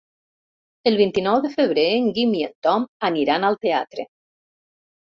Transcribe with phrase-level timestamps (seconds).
[0.91, 4.13] El vint-i-nou de febrer en Guim i en Tom aniran al teatre.